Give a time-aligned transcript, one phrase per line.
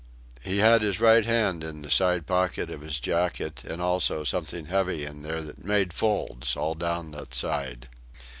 [0.41, 4.65] He had his right hand in the side pocket of his jacket, and also something
[4.65, 7.87] heavy in there that made folds all down that side.